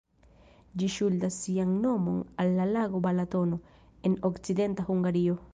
Ĝi 0.83 0.87
ŝuldas 0.93 1.37
sian 1.43 1.75
nomon 1.83 2.17
al 2.45 2.51
la 2.61 2.67
lago 2.73 3.05
Balatono, 3.07 3.63
en 4.11 4.21
okcidenta 4.31 4.91
Hungario. 4.93 5.43